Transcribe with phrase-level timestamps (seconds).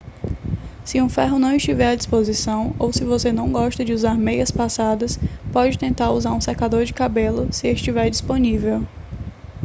[0.83, 4.49] se um ferro não estiver à disposição ou se você não gosta de usar meias
[4.49, 5.19] passadas
[5.53, 8.83] pode tentar usar um secador de cabelo se estiver disponível